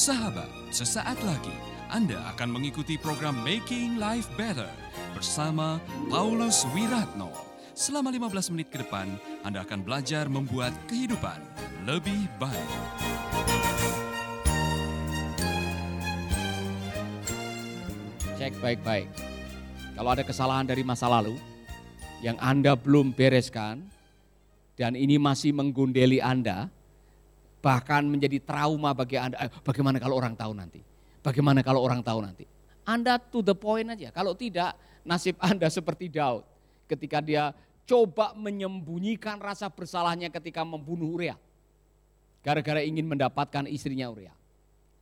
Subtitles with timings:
[0.00, 1.52] Sahabat, sesaat lagi
[1.92, 4.72] Anda akan mengikuti program Making Life Better
[5.12, 5.76] bersama
[6.08, 7.28] Paulus Wiratno.
[7.76, 9.12] Selama 15 menit ke depan,
[9.44, 11.36] Anda akan belajar membuat kehidupan
[11.84, 12.70] lebih baik.
[18.40, 19.12] Cek baik-baik.
[20.00, 21.36] Kalau ada kesalahan dari masa lalu
[22.24, 23.84] yang Anda belum bereskan
[24.80, 26.72] dan ini masih menggundeli Anda,
[27.60, 30.80] bahkan menjadi trauma bagi Anda, eh, bagaimana kalau orang tahu nanti?
[31.20, 32.48] Bagaimana kalau orang tahu nanti?
[32.88, 34.08] Anda to the point aja.
[34.10, 34.74] Kalau tidak,
[35.04, 36.44] nasib Anda seperti Daud
[36.88, 37.54] ketika dia
[37.86, 41.36] coba menyembunyikan rasa bersalahnya ketika membunuh Uria.
[42.40, 44.32] Gara-gara ingin mendapatkan istrinya Uria.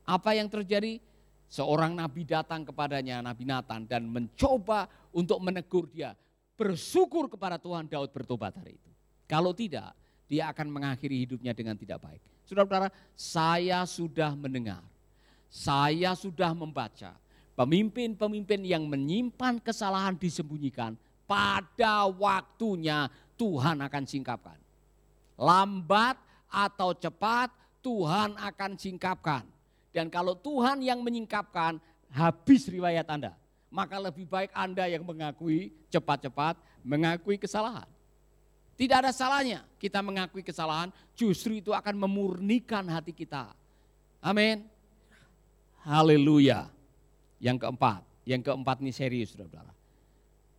[0.03, 0.99] Apa yang terjadi?
[1.49, 4.85] Seorang nabi datang kepadanya, Nabi Nathan, dan mencoba
[5.17, 6.13] untuk menegur dia.
[6.61, 8.91] Bersyukur kepada Tuhan Daud bertobat hari itu.
[9.25, 9.97] Kalau tidak,
[10.29, 12.21] dia akan mengakhiri hidupnya dengan tidak baik.
[12.49, 14.81] Saudara-saudara, saya sudah mendengar,
[15.53, 17.13] saya sudah membaca
[17.53, 20.97] pemimpin-pemimpin yang menyimpan kesalahan disembunyikan
[21.29, 24.57] pada waktunya Tuhan akan singkapkan.
[25.37, 26.17] Lambat
[26.49, 27.53] atau cepat
[27.85, 29.45] Tuhan akan singkapkan.
[29.93, 31.77] Dan kalau Tuhan yang menyingkapkan,
[32.09, 33.37] habis riwayat Anda.
[33.69, 37.85] Maka lebih baik Anda yang mengakui cepat-cepat, mengakui kesalahan.
[38.79, 43.51] Tidak ada salahnya kita mengakui kesalahan, justru itu akan memurnikan hati kita.
[44.23, 44.63] Amin.
[45.83, 46.71] Haleluya.
[47.43, 49.75] Yang keempat, yang keempat ini serius saudara.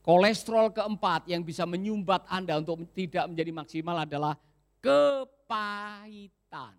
[0.03, 4.35] Kolesterol keempat yang bisa menyumbat Anda untuk tidak menjadi maksimal adalah
[4.83, 6.75] kepahitan.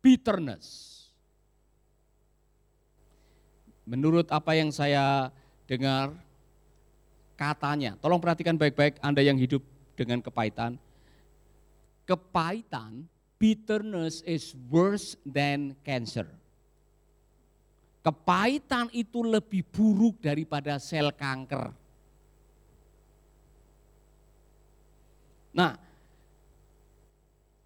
[0.00, 0.96] Bitterness.
[3.84, 5.32] Menurut apa yang saya
[5.68, 6.16] dengar,
[7.36, 9.64] katanya, tolong perhatikan baik-baik Anda yang hidup
[9.98, 10.78] dengan kepahitan.
[12.06, 13.02] Kepahitan,
[13.34, 16.30] bitterness is worse than cancer.
[18.06, 21.74] Kepahitan itu lebih buruk daripada sel kanker.
[25.52, 25.74] Nah,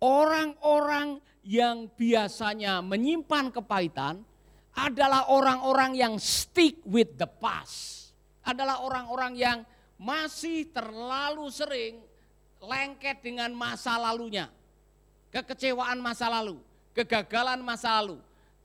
[0.00, 4.24] orang-orang yang biasanya menyimpan kepahitan
[4.72, 8.10] adalah orang-orang yang stick with the past.
[8.42, 9.58] Adalah orang-orang yang
[10.00, 12.02] masih terlalu sering
[12.62, 14.46] lengket dengan masa lalunya.
[15.34, 16.60] Kekecewaan masa lalu,
[16.94, 18.20] kegagalan masa lalu,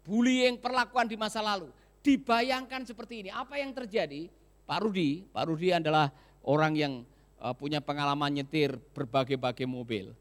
[0.05, 1.71] bullying perlakuan di masa lalu.
[2.05, 4.29] Dibayangkan seperti ini, apa yang terjadi?
[4.67, 6.11] Pak Rudi, Pak Rudi adalah
[6.43, 6.93] orang yang
[7.39, 10.11] eh, punya pengalaman nyetir berbagai-bagai mobil.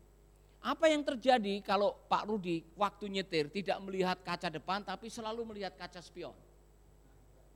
[0.62, 5.74] Apa yang terjadi kalau Pak Rudi waktu nyetir tidak melihat kaca depan tapi selalu melihat
[5.78, 6.34] kaca spion?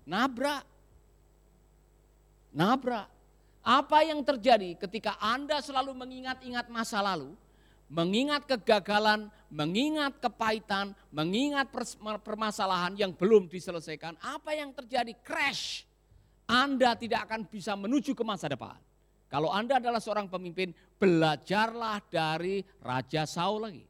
[0.06, 0.62] Nabrak.
[2.54, 3.19] Nabrak.
[3.60, 7.36] Apa yang terjadi ketika Anda selalu mengingat-ingat masa lalu,
[7.92, 11.68] mengingat kegagalan, mengingat kepahitan, mengingat
[12.24, 15.12] permasalahan yang belum diselesaikan, apa yang terjadi?
[15.20, 15.84] Crash.
[16.50, 18.74] Anda tidak akan bisa menuju ke masa depan.
[19.30, 23.84] Kalau Anda adalah seorang pemimpin, belajarlah dari Raja Saul lagi.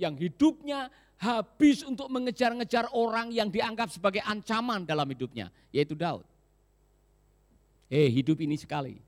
[0.00, 0.88] Yang hidupnya
[1.20, 6.24] habis untuk mengejar-ngejar orang yang dianggap sebagai ancaman dalam hidupnya, yaitu Daud.
[7.92, 9.05] Eh hidup ini sekali.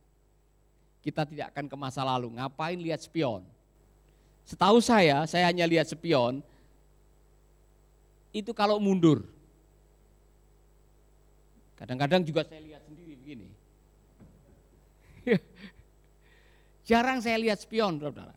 [1.08, 3.40] Kita tidak akan ke masa lalu, ngapain lihat spion.
[4.44, 6.44] Setahu saya, saya hanya lihat spion,
[8.28, 9.24] itu kalau mundur.
[11.80, 13.48] Kadang-kadang juga saya lihat sendiri begini.
[16.88, 18.36] Jarang saya lihat spion, saudara.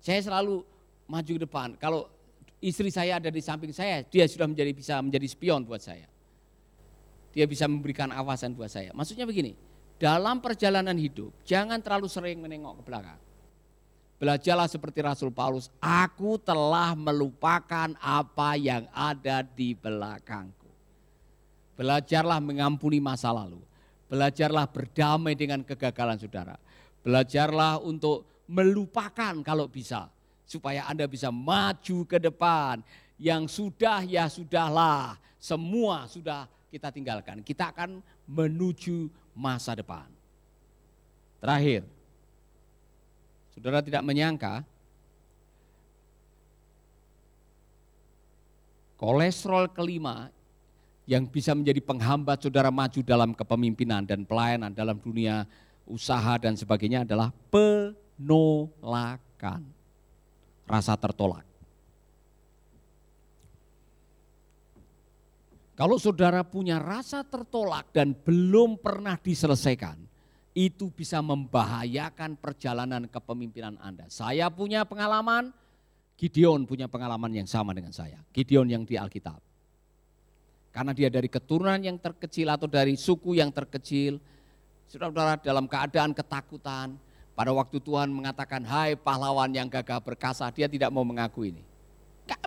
[0.00, 0.64] Saya selalu
[1.04, 1.68] maju ke depan.
[1.76, 2.08] Kalau
[2.64, 6.08] istri saya ada di samping saya, dia sudah menjadi bisa menjadi spion buat saya.
[7.36, 8.88] Dia bisa memberikan awasan buat saya.
[8.96, 9.52] Maksudnya begini,
[9.98, 13.20] dalam perjalanan hidup jangan terlalu sering menengok ke belakang.
[14.18, 20.66] Belajarlah seperti Rasul Paulus, aku telah melupakan apa yang ada di belakangku.
[21.78, 23.62] Belajarlah mengampuni masa lalu.
[24.10, 26.56] Belajarlah berdamai dengan kegagalan saudara
[27.06, 30.10] Belajarlah untuk melupakan kalau bisa.
[30.48, 32.82] Supaya Anda bisa maju ke depan.
[33.16, 35.14] Yang sudah ya sudahlah.
[35.38, 37.40] Semua sudah kita tinggalkan.
[37.46, 40.04] Kita akan menuju masa depan.
[41.40, 41.88] Terakhir.
[43.56, 44.62] Saudara tidak menyangka
[49.00, 50.28] kolesterol kelima
[51.08, 55.48] yang bisa menjadi penghambat saudara maju dalam kepemimpinan dan pelayanan dalam dunia
[55.88, 59.64] usaha dan sebagainya adalah penolakan.
[60.68, 61.47] Rasa tertolak.
[65.78, 69.94] Kalau saudara punya rasa tertolak dan belum pernah diselesaikan,
[70.50, 74.10] itu bisa membahayakan perjalanan kepemimpinan Anda.
[74.10, 75.54] Saya punya pengalaman
[76.18, 78.18] Gideon punya pengalaman yang sama dengan saya.
[78.34, 79.38] Gideon yang di Alkitab.
[80.74, 84.18] Karena dia dari keturunan yang terkecil atau dari suku yang terkecil,
[84.90, 86.98] saudara-saudara dalam keadaan ketakutan,
[87.38, 91.62] pada waktu Tuhan mengatakan, hai pahlawan yang gagah perkasa, dia tidak mau mengaku ini.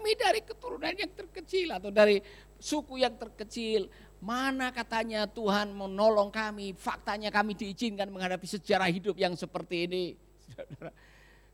[0.02, 2.18] Kami dari keturunan yang terkecil atau dari
[2.58, 3.86] suku yang terkecil,
[4.18, 10.18] mana katanya Tuhan menolong kami, faktanya kami diizinkan menghadapi sejarah hidup yang seperti ini.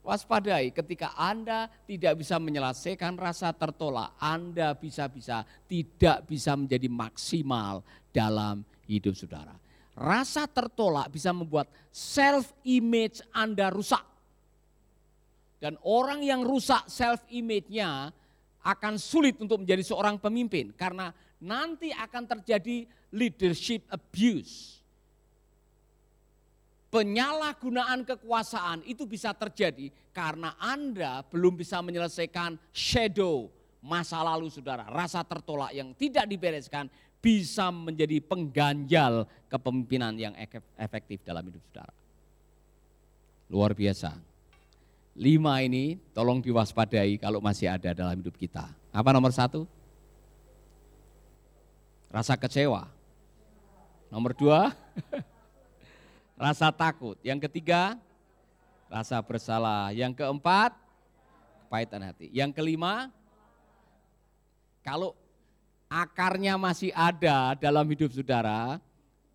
[0.08, 7.84] Waspadai ketika Anda tidak bisa menyelesaikan rasa tertolak, Anda bisa-bisa tidak bisa menjadi maksimal
[8.16, 9.60] dalam hidup saudara.
[9.92, 14.08] Rasa tertolak bisa membuat self image Anda rusak.
[15.60, 18.16] Dan orang yang rusak self image-nya
[18.63, 24.77] akan sulit untuk menjadi seorang pemimpin karena nanti akan terjadi leadership abuse
[26.88, 33.51] penyalahgunaan kekuasaan itu bisa terjadi karena Anda belum bisa menyelesaikan shadow
[33.83, 34.88] masa lalu saudara.
[34.89, 36.89] Rasa tertolak yang tidak dibereskan
[37.21, 40.33] bisa menjadi pengganjal kepemimpinan yang
[40.80, 41.94] efektif dalam hidup saudara.
[43.48, 44.37] Luar biasa.
[45.18, 48.69] Lima ini tolong diwaspadai kalau masih ada dalam hidup kita.
[48.94, 49.66] Apa nomor satu?
[52.14, 52.86] Rasa kecewa.
[54.14, 54.78] Nomor dua,
[56.46, 57.18] rasa takut.
[57.25, 57.98] Yang ketiga,
[58.94, 59.90] rasa bersalah.
[59.90, 60.78] Yang keempat,
[61.66, 62.30] kepahitan hati.
[62.30, 63.10] Yang kelima,
[64.86, 65.18] kalau
[65.90, 68.78] akarnya masih ada dalam hidup saudara,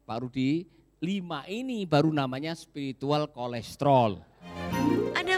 [0.06, 0.64] Pak Rudi,
[1.02, 4.22] lima ini baru namanya spiritual kolesterol.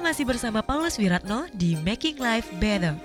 [0.05, 2.93] Masih bersama Paulus Wiratno di Making Life Better.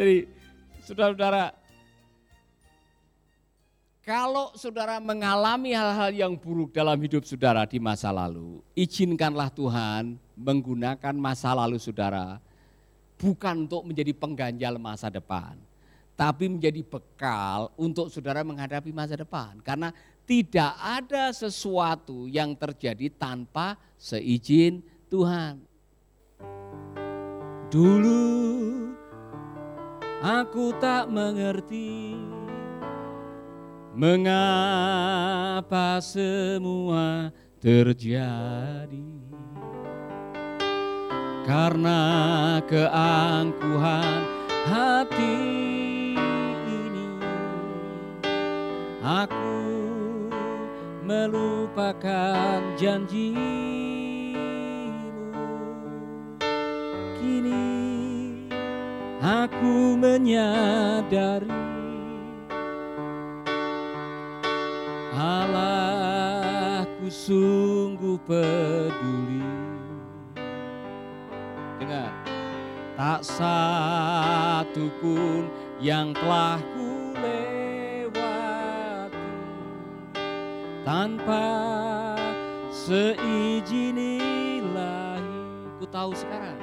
[0.00, 0.24] Jadi
[0.80, 1.52] saudara-saudara,
[4.00, 11.12] kalau saudara mengalami hal-hal yang buruk dalam hidup saudara di masa lalu, izinkanlah Tuhan menggunakan
[11.20, 12.40] masa lalu saudara
[13.20, 15.60] bukan untuk menjadi pengganjal masa depan,
[16.20, 19.56] tapi menjadi bekal untuk saudara menghadapi masa depan.
[19.64, 19.88] Karena
[20.28, 25.64] tidak ada sesuatu yang terjadi tanpa seizin Tuhan.
[27.72, 28.20] Dulu
[30.20, 32.12] Aku tak mengerti
[33.96, 39.08] mengapa semua terjadi
[41.48, 42.04] karena
[42.68, 44.20] keangkuhan
[44.68, 45.69] hati
[49.00, 49.56] aku
[51.04, 53.34] melupakan janji
[59.20, 61.52] aku menyadari
[65.20, 69.44] Allahku sungguh peduli.
[71.76, 72.12] Dengar
[72.96, 75.48] Tak satu pun
[75.80, 76.60] yang telah
[80.80, 81.46] Tanpa
[82.72, 85.36] seizin ilahi
[85.76, 86.60] Ku tahu sekarang.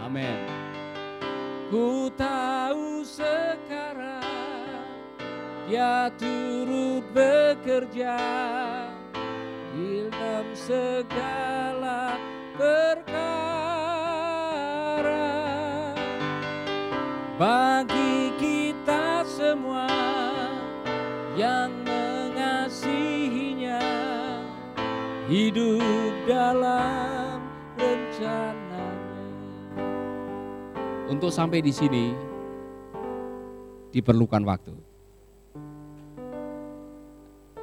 [0.00, 0.38] Amin.
[1.68, 4.24] Ku tahu sekarang
[5.66, 8.16] dia turut bekerja
[10.36, 12.16] dalam segala
[12.56, 13.28] perkara.
[17.36, 19.90] Bagi kita semua
[21.36, 21.75] yang
[25.26, 25.82] hidup
[26.22, 27.42] dalam
[27.74, 28.86] rencana
[31.10, 32.14] untuk sampai di sini
[33.90, 34.74] diperlukan waktu.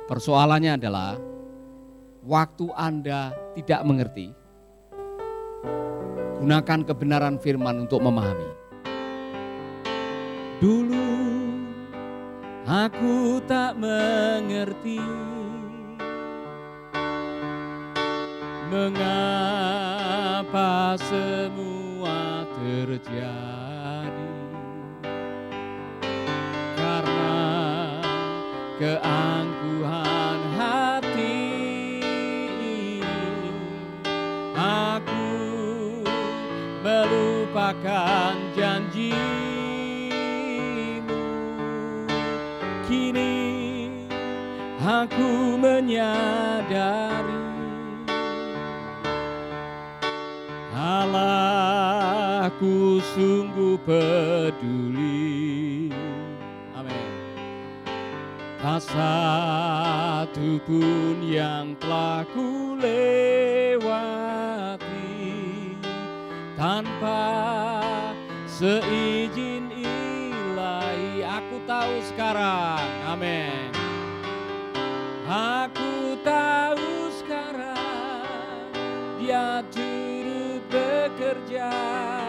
[0.04, 1.16] Persoalannya adalah
[2.28, 4.28] waktu Anda tidak mengerti,
[6.44, 8.52] gunakan kebenaran firman untuk memahami.
[10.60, 11.08] Dulu
[12.68, 15.00] aku tak mengerti
[18.74, 20.58] mengapa
[20.98, 24.34] semua terjadi?
[26.74, 27.38] Karena
[28.82, 31.38] keangkuhan hati
[32.50, 33.06] ini
[34.58, 35.38] aku
[36.82, 39.22] melupakan janjimu.
[42.90, 43.38] Kini
[44.82, 47.53] aku menyadari
[52.64, 55.92] Aku sungguh peduli.
[56.72, 57.12] Amin.
[58.56, 64.16] Tak satu pun yang telah ku lewati
[66.56, 67.28] tanpa
[68.48, 71.20] seizin ilahi.
[71.20, 73.76] Aku tahu sekarang, amin.
[75.28, 78.72] Aku tahu sekarang
[79.20, 82.23] dia turut bekerja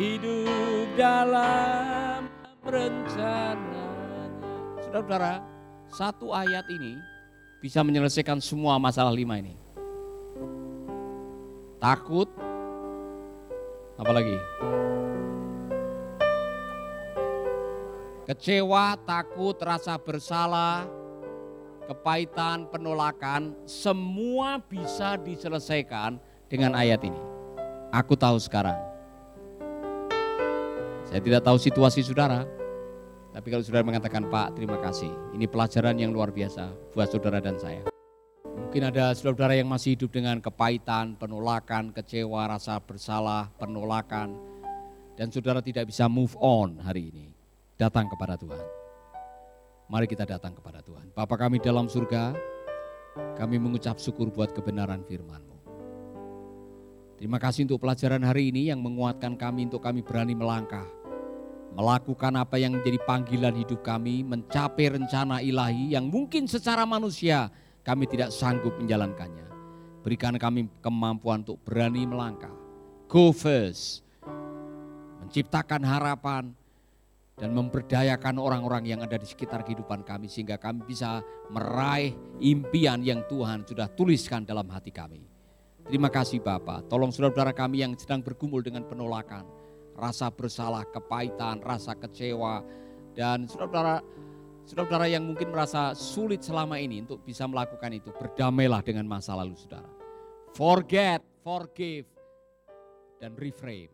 [0.00, 2.24] Hidup dalam
[2.64, 4.24] rencananya.
[4.80, 5.44] Saudara-saudara,
[5.92, 6.96] satu ayat ini
[7.60, 9.60] bisa menyelesaikan semua masalah lima ini.
[11.76, 12.32] Takut,
[14.00, 14.40] apalagi?
[18.24, 20.88] Kecewa, takut, rasa bersalah,
[21.84, 26.16] kepahitan, penolakan, semua bisa diselesaikan
[26.48, 27.20] dengan ayat ini.
[27.92, 28.89] Aku tahu sekarang.
[31.10, 32.46] Saya tidak tahu situasi saudara,
[33.34, 37.58] tapi kalau saudara mengatakan, Pak terima kasih, ini pelajaran yang luar biasa buat saudara dan
[37.58, 37.82] saya.
[38.46, 44.38] Mungkin ada saudara-saudara yang masih hidup dengan kepahitan, penolakan, kecewa, rasa bersalah, penolakan.
[45.18, 47.34] Dan saudara tidak bisa move on hari ini.
[47.74, 48.62] Datang kepada Tuhan.
[49.90, 51.10] Mari kita datang kepada Tuhan.
[51.10, 52.38] Bapa kami dalam surga,
[53.34, 55.58] kami mengucap syukur buat kebenaran firman-Mu.
[57.18, 60.99] Terima kasih untuk pelajaran hari ini yang menguatkan kami untuk kami berani melangkah.
[61.70, 67.48] Melakukan apa yang menjadi panggilan hidup kami, mencapai rencana ilahi yang mungkin secara manusia
[67.86, 69.46] kami tidak sanggup menjalankannya.
[70.02, 72.52] Berikan kami kemampuan untuk berani melangkah.
[73.06, 74.02] Go first.
[75.22, 76.50] Menciptakan harapan,
[77.40, 82.12] dan memberdayakan orang-orang yang ada di sekitar kehidupan kami sehingga kami bisa meraih
[82.44, 85.24] impian yang Tuhan sudah tuliskan dalam hati kami.
[85.88, 89.48] Terima kasih Bapak, tolong saudara-saudara kami yang sedang bergumul dengan penolakan,
[90.00, 92.64] rasa bersalah, kepahitan, rasa kecewa,
[93.12, 94.00] dan saudara-saudara
[94.64, 99.58] saudara-saudara yang mungkin merasa sulit selama ini untuk bisa melakukan itu, berdamailah dengan masa lalu
[99.58, 99.88] saudara.
[100.54, 102.06] Forget, forgive,
[103.18, 103.90] dan reframe.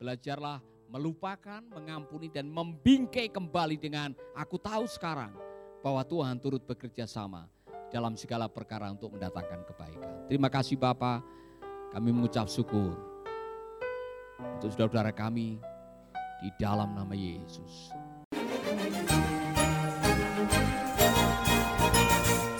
[0.00, 5.34] Belajarlah melupakan, mengampuni dan membingkai kembali dengan aku tahu sekarang
[5.82, 7.46] bahwa Tuhan turut bekerja sama
[7.90, 10.14] dalam segala perkara untuk mendatangkan kebaikan.
[10.30, 11.22] Terima kasih Bapak,
[11.90, 13.09] kami mengucap syukur
[14.56, 15.60] untuk saudara-saudara kami
[16.40, 17.92] di dalam nama Yesus.